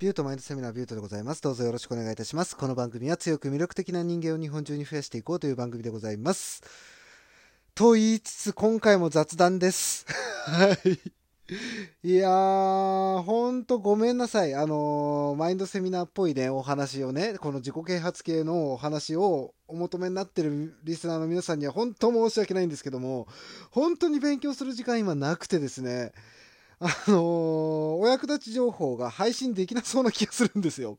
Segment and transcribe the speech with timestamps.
[0.00, 1.42] ビュートマインドセミナービュートでございます。
[1.42, 2.56] どうぞよろしくお願いいたします。
[2.56, 6.62] この番組は強く魅力的な人間を日本中に増やしていこうという番組でございます。
[7.74, 10.06] と言いつつ、今回も雑談です。
[10.46, 10.98] はい。
[12.02, 14.54] いやー、ほんとごめんなさい。
[14.54, 23.28] あのーマインドセミナーっぽいね、お話をね、この自己啓発系のお話をお求めになってるリスナーの皆さんには本当申し訳ないんですけども、
[23.70, 26.14] 本当に勉強する時間今なくてですね、
[26.80, 27.20] あのー
[28.00, 30.98] お役立ち情報が配信できなそうな気がするんですよ。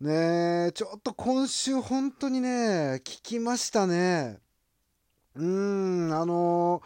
[0.00, 4.38] ねえ、ちょっと今週本当にね、聞きましたね。
[5.34, 5.44] うー
[6.08, 6.82] ん、あのー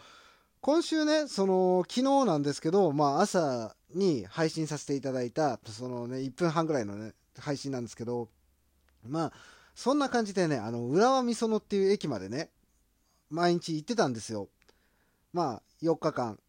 [0.61, 8.29] 今週ね、その、昨日なんですけど、まあ朝に配信させていただいた、そのね、1分半ぐらいのね、配信なんですけど、
[9.05, 9.33] まあ、
[9.75, 12.49] そんな感じでね、あの、浦和美園っていう駅までね、
[13.29, 14.49] 毎日行ってたんですよ。
[15.33, 16.39] まあ、4日間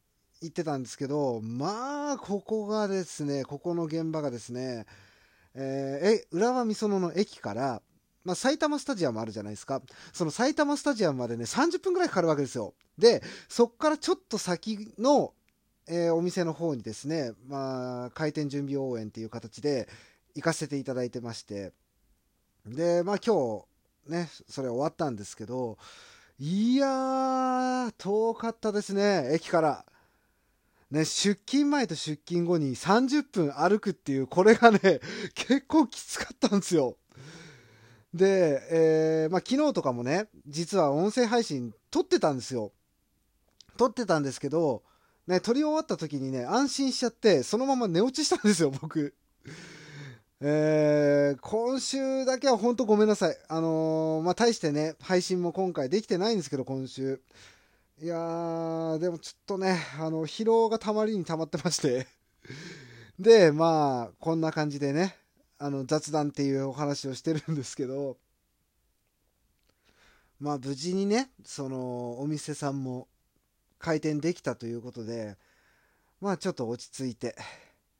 [0.41, 4.87] 行ってたんですけど、まあ、ここがですね、ここの現場がですね、
[5.55, 7.83] えー、浦和美園の駅から、
[8.24, 9.82] まあ、埼玉スタジアムあるじゃないですか。
[10.12, 12.74] その埼玉スタジアムまでね、30分ぐらいかかるわけですよ。
[12.99, 15.35] で、そっからちょっと先の、
[15.87, 19.87] えーお店の方にですね、まあ、開店準備応援っていう形で
[20.35, 21.73] 行かせていただいてまして、
[22.66, 23.62] で、まあ今
[24.09, 25.77] 日、ね、それ終わったんですけど、
[26.38, 29.85] いやー、遠かったですね、駅から。
[30.90, 35.01] ね、出勤前と出勤後に30分歩くっていう、これがね、
[35.35, 36.96] 結構きつかったんですよ。
[38.13, 42.73] で、えーまあ、昨日とかもね、実は音声配信撮ってたんですよ。
[43.77, 44.85] 撮ってたんですけど、
[45.27, 49.15] ね、撮り終わった時にね、安心しちゃって、そのまま寝落ちしたんですよ、僕。
[50.40, 53.37] えー今週だけは本当ごめんなさい。
[53.49, 57.23] あのーまあ、大してね、配信も今回できてないんですけど、今週。
[58.00, 62.06] いやー、でもちょっとね、あの、疲労がたまりにたまってまして。
[63.18, 65.16] で、まあ、こんな感じでね、
[65.59, 68.19] あの、雑談っていうお話をしてるんですけど、
[70.41, 73.09] まあ、無事にね、その、お店さんも
[73.78, 75.37] 開店できたということで、
[76.21, 77.37] まあ、ちょっと落ち着いて、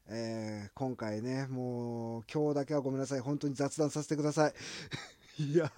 [0.09, 3.21] えー今回ね、もう、今日だけはごめんなさい。
[3.21, 4.55] 本当に雑談させてください。
[5.43, 5.73] いや、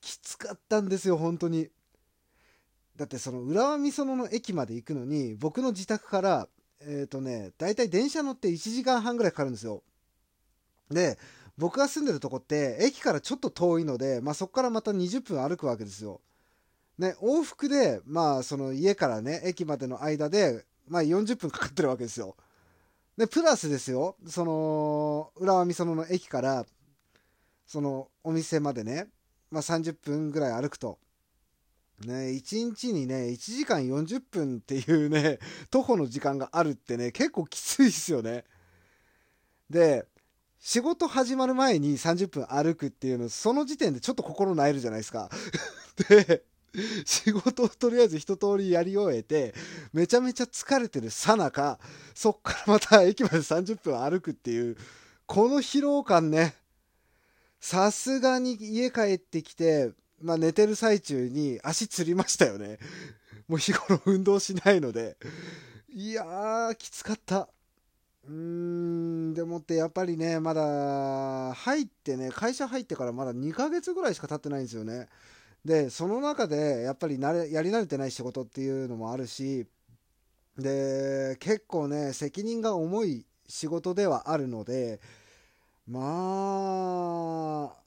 [0.00, 1.70] きつかったんですよ、本当に。
[3.02, 6.48] だって、その、浦和美園の駅まで行くのに、僕の自宅から、
[6.82, 9.82] えっ、とね、だいたい電車乗って1時間半ぐらいかかるんですよ。
[10.88, 11.18] で、
[11.58, 16.20] 僕が住んでるとこって、駅からちょっと遠いので、まあ、そこからまた20分歩くわけですよ。
[16.96, 22.36] ね、往復で、まあ、その家からね、駅までの間で、まあ、40分かかってるわけですよ。
[23.16, 26.64] で、プラスですよ、その、浦和美園の駅から、
[27.66, 29.08] その、お店までね、
[29.50, 31.00] まあ、30分ぐらい歩くと。
[32.00, 35.38] ね、1日にね、1時間40分っていうね、
[35.70, 38.44] 徒歩の時間があるってね、結構きついですよね。
[39.70, 40.06] で、
[40.58, 45.30] 仕事始まる前に30分歩くっていうの、その時点でちょっと心なえるじゃないですか。
[46.08, 46.44] で、
[47.04, 49.54] 仕事をとりあえず一通りやり終えて、
[49.92, 51.78] めちゃめちゃ疲れてるさなか、
[52.14, 54.76] そっからまた駅まで30分歩くっていう、
[55.26, 56.54] この疲労感ね、
[57.60, 59.92] さすがに家帰ってきて、
[60.22, 62.78] まあ寝てる最中に足つりましたよね。
[63.48, 65.16] もう日頃運動しないので。
[65.88, 67.48] いやー、きつかった。
[68.24, 75.08] うーん、でもってやっぱりね、まだ入ってね、会社入ってからまだ2ヶ月ぐらいしか経ってないんですよね。
[75.64, 79.66] で、その中でやっぱり慣れやり慣れてない仕事っていうのもあるし、
[80.58, 85.00] で、結構ね、責任が重い仕事ではあるので、
[85.86, 86.00] ま
[87.74, 87.81] あ、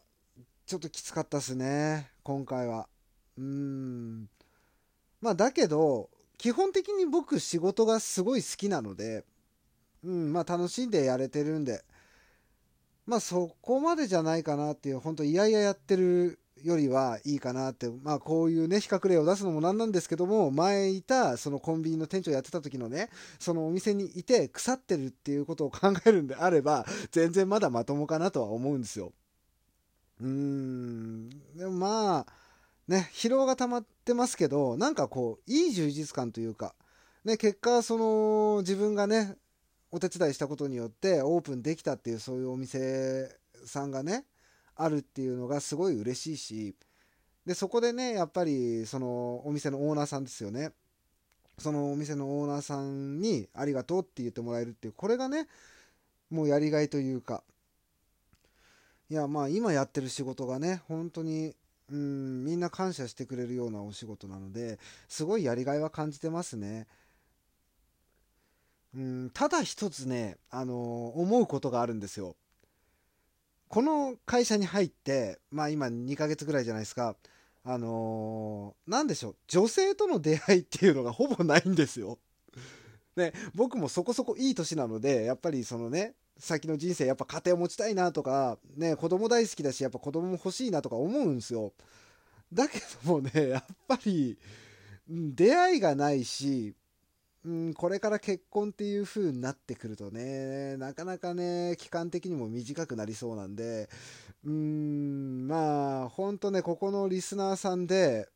[0.65, 2.87] ちょっときつかったですね、今回は。
[3.37, 4.27] うん。
[5.21, 9.23] まあ、だけど、基本的に僕仕事がすごい好きなので、
[10.03, 11.83] うん、まあ楽しんでやれてるんで、
[13.05, 23.09] まあそこまでじゃないかなっていう、本当いやいややってるよりはいいかなって、まあこういうね、比較例を出すのもなんなんですけども、前いたそのコンビニの店長やってた時のね、
[23.39, 29.13] そのお店にいて腐ってるっていうことを考えるんであれば、全然まだまともかなとは思うんですよ。
[30.21, 32.33] うーん、でもまあ、
[32.87, 36.75] ね、疲労が溜まってますけど、なんかこう、いい充実感というか、
[37.23, 39.37] ね、結果、その、自分がね、
[39.95, 43.33] お手伝いしたことによってオープンできたっていうそういうお店
[43.65, 44.25] さんがね
[44.75, 46.75] あるっていうのがすごい嬉しいし
[47.45, 50.71] でそこでねやっぱりそのお店のオーナーさんですよね。
[51.57, 55.47] そのお店のオーナーさんにありがとうって言ってもらえるっていうこれがね
[56.29, 57.43] もうやりがいというか
[59.09, 61.53] いやまあ今やってる仕事がね本当に
[61.91, 66.87] うんみんな感謝してくれるようなお仕事なのですごいやりがいは感じてますね。
[68.95, 72.35] うんただ一つね、あの思うことがあるんですよ。
[73.67, 77.15] この会社に入って、まあ今2ヶ月ぐらいじゃないですか。
[77.65, 82.19] あのー、なんでしょう、女性との出会いっていうのがほぼないんですよ。
[83.17, 91.73] ね、僕もそこそこいい年なので、やっぱりそのね、先の人生やっぱ家庭を持ちたいなとか、ね、子供大好きだし、やっぱ子供も欲しいなとか思うんですよ。
[92.53, 94.37] だけどもね、やっぱり、
[95.07, 96.73] 出会いがないし、
[97.45, 103.87] うん、これから結婚っていう風になってくるとね、なかなかね、期間的にも短くなりそうなんで、
[104.43, 108.27] うん、まあ、ほんとね、ここのリスナーさんで、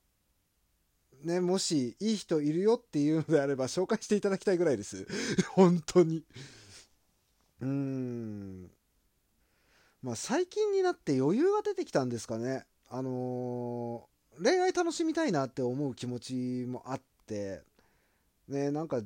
[1.24, 5.08] ね、もしいい人いるよっていうのであれば紹介していただきたいぐらいです。
[5.52, 6.24] 本当に。
[7.62, 8.72] うん。
[10.02, 12.66] まあ最近になって余裕が出てきたんですかね。
[12.90, 17.62] あのー、恋愛楽しみたいなって思う気持ちもあって、
[18.48, 19.02] ね、なんか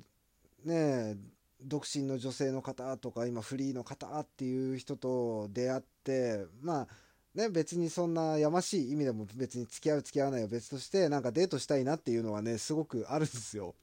[0.63, 1.17] ね
[1.61, 6.87] 独身の女性の方とか今フリーの方っていう人と出会ってまあ
[7.35, 13.75] ね別にそんなやましい意味でも別に付き合う付き合わないは別としてなんかデートしたいなっていうのはねすごくあるんですよ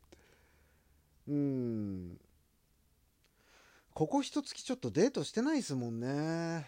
[1.28, 2.19] うん
[4.00, 6.67] ここ一月ちょっとデートしてないですもんね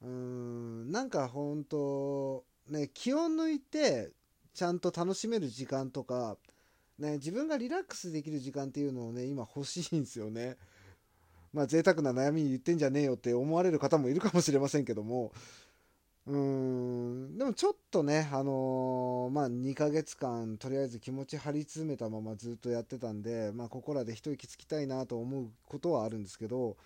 [0.00, 4.12] うんなんかほんとね気を抜いて
[4.54, 6.36] ちゃんと楽しめる時間とか
[7.00, 10.56] ね、自分がリラックスできる時間っていうのをね、今欲しいんですよね。
[11.52, 15.32] まあ贅沢な悩みに言ってんじゃねえよって思われる方もいるかもしれませんけども、
[16.30, 26.76] うん、でもちょっとね、あのー、まあ2ヶ月間とりあえず気持ち張り詰めたままずっとやってたんで、まあここらで一息つきたいなと思うことはあるんですけど、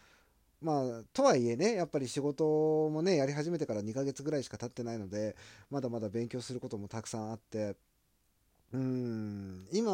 [0.62, 5.36] まあ、とはいえね、やっぱり仕事もね、やり始めてから2ヶ月ぐらいしか経ってないので、
[5.70, 7.76] まだまだ勉強することもたくさんあって、
[8.72, 9.92] うん、今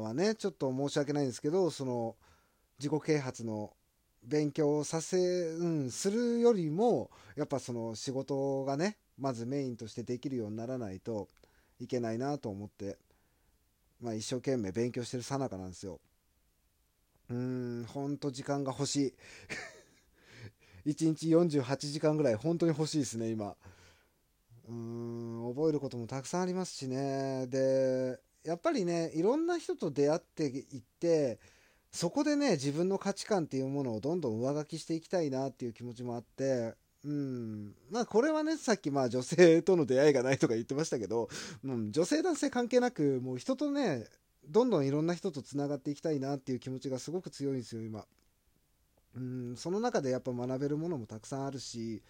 [0.00, 2.16] はね、ちょっと申し訳ないんですけど、その、
[2.80, 3.72] 自己啓発の
[4.24, 11.28] 勉強させ、うん、するよりも、やっぱその仕事がね、まずメインとしてできるようにならないと
[11.80, 12.96] いけないなと思って、
[14.00, 16.00] まあ一生懸命勉強してるさなかなんですよ。
[17.30, 19.14] うん、ほんと時間が欲しい。
[20.90, 21.28] 1日
[21.60, 23.56] 48時間ぐらい本当に欲しいですね、今。
[24.68, 31.38] うん覚えることもたくさんありますしねでやっぱりねいろんな人と出会っていって
[31.90, 36.74] そこでね自分の価値観っていうものをどんどん上書きしていきたいなっていう気持ちもあって
[37.04, 37.74] うん。
[37.90, 41.28] まあこれはねさっきまあ女性との出会いがないとか言ってましたけど、
[41.64, 44.04] うん、女性男性関係なくもう人とね
[44.48, 48.04] どんどんいろんな人とつながっていきたいなっていう気持ちがすごく強いんですよ今。
[49.16, 49.56] うん。
[49.56, 52.02] その中でやっぱ学べるものもたくさんあるし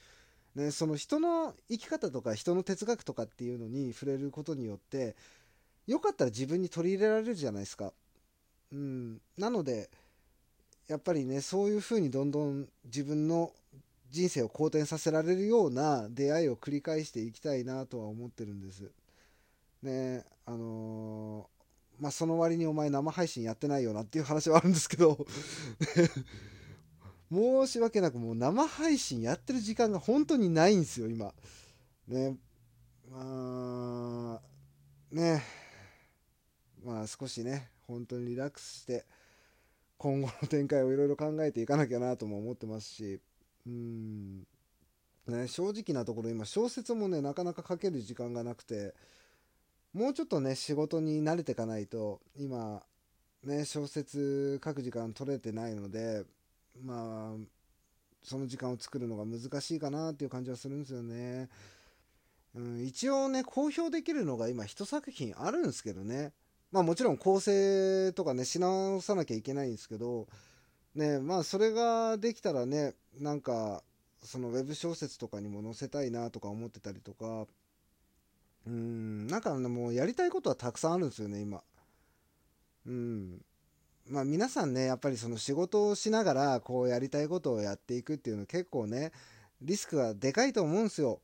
[0.54, 5.14] ね、その人の生き方とか人の哲学とかっていうのに触れることによって
[5.86, 7.92] よかったら自分に取り入れられるじゃないですか。
[8.73, 9.88] うん、なので
[10.88, 13.53] やっぱりねそういうふうにどんどん自分の
[14.11, 18.91] 人生を好転させられるような出会いを繰り返していきたいなとは思ってるんです。
[19.82, 25.26] ねあのー、まあその割にお前生配信やってないよなっていう話はあるんですけど
[27.31, 31.35] 申し訳なくもう生配信やってる時間が本当にないんですよ、今。
[32.06, 32.38] ね。
[33.11, 35.43] まあ、ね。
[36.82, 39.05] まあ少しね、本当にリラックスして、
[39.96, 43.20] 今後の展開をいろいろ考えていかなきゃなとも思ってますし、
[43.67, 44.46] うん。
[45.27, 48.94] ね、正直なところ今小説もね、なかなか書ける時間がなくて、
[49.93, 52.82] もうちょっとね、仕事に慣れていかないと、今、
[53.43, 56.24] ね、小説書く時間取れてないので、
[56.84, 57.58] まあ
[58.22, 61.48] その時間を作るのが難しいかなっていう感じはするんですよね。
[62.55, 66.32] うん、一応ね公表できるのが今一作品あるんですけどね
[66.70, 70.27] まあもちろん構成とかねし直さなきゃいけないんですけど
[70.94, 73.82] ねまあそれができたらねなんか
[74.22, 77.46] そのウェブ小説とかにも載せたいなとか思ってたりとか
[78.67, 81.63] うんなんかねもうやりたいことはたくさんあるんですよね今
[82.87, 83.41] うん
[84.10, 89.13] まあ皆さんね、やっぱりその仕事をしながらこうやりたいことをやっていくっていうの結構ね、
[89.60, 91.20] リスクがでかいと思うんですよ。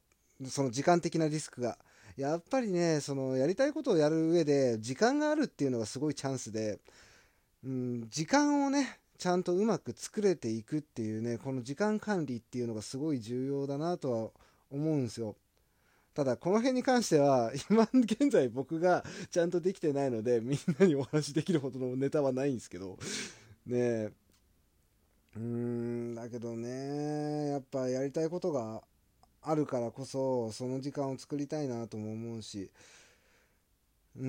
[0.47, 1.79] その時間的なリスクが。
[2.16, 6.78] やっぱりね、そのやりたいことをやる上で時間があるっていうのがすごいチャンスで、
[7.64, 14.30] うん、時間をね、ちゃんとうまく作れていくっていうね、この時間管理っていうのがすごい重要だなとは
[14.71, 15.37] 思うんですよ。
[16.14, 22.97] ただこの辺に関しては 今現在僕がちゃんとできてないのでみんなにお話しできるほどのネタはないんですけど
[23.66, 24.12] ねえ
[25.37, 28.85] うーんだけどねやっぱやりたいことが
[29.45, 32.71] あるからこそその時間を作りたいなとも思うし
[34.17, 34.27] うー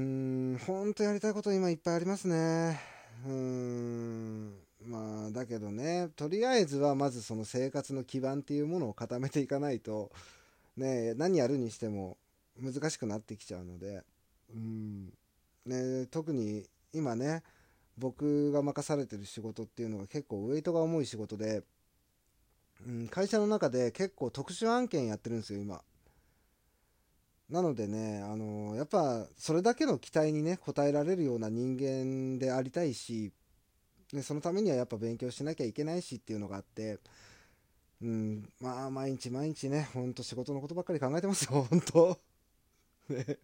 [0.56, 2.80] んほんとやりたいこと今いっぱいありますね。
[3.26, 4.54] うーん
[4.86, 10.12] まあだけどねとりあえずはまずその生活の基盤っていうものを固めていかないと
[10.78, 12.18] ね何やるにしても
[12.62, 14.04] 難しくなってきちゃうので
[14.54, 15.14] うん
[15.66, 17.42] ね特に今ね
[17.98, 21.64] 僕が任されてる仕事っていうのが結構ウェイトが重い仕事で、
[22.88, 25.82] うん、会社の中で結構特殊案件やってるんですよ今
[27.50, 33.32] なのでね、あのー、やっぱそれだけの期待にね応えられるような人間でありたいし、
[34.14, 37.00] ね、そのためにはやっぱ勉強しなきゃいけないしっていうのがあって
[38.02, 42.20] うん、まあ毎日毎日ね、ほんと仕事のことばっかり考えてますよ、 本当
[43.10, 43.40] ね。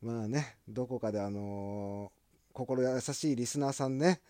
[0.00, 4.20] まあね、どこかであのー、心優しいリスナーさんね、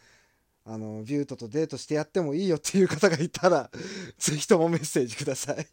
[0.73, 3.71] あの、ビュートとデートしてやってもいいよっていう方がいたら、
[4.19, 5.67] ぜひともメッセージください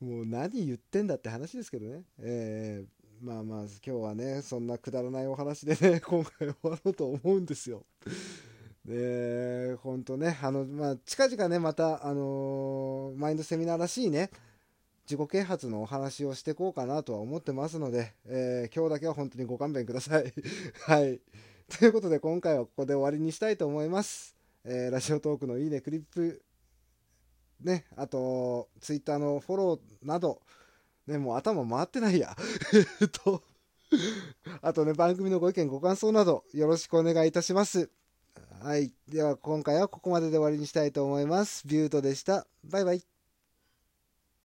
[0.00, 2.04] もう何言ってんだって話ですけどね。
[2.20, 7.84] えー、まあまあ今日はね、そんなくだらないお話でね、 今回終わろうと思うんですよ。
[8.84, 14.30] で、本当ね、あの、まあ、近々ね、また、あのー、マインドセミナーらしいね、
[15.10, 20.32] 自己啓発のお話をしてこうかなとは思ってますので、えー、今日だけは本当にご勘弁ください。
[20.86, 21.20] はい。
[21.78, 24.34] ということで、今回はここで終わりにしたいと思います。
[24.64, 26.42] えー、ラジオトークのいいね、クリップ、
[27.60, 30.40] ね、あと、ツイッターのフォローなど、
[31.06, 32.34] ね、もう頭回ってないや。
[33.02, 33.42] えっと、
[34.62, 37.90] あとね、番組のご意見、ご感想など、よろしくお願いいたします。
[38.62, 38.92] はい。
[39.06, 41.66] では今回はここまでで終わりにしたいと思います。
[41.66, 42.46] ビュートでした。
[42.64, 43.17] バイバイ。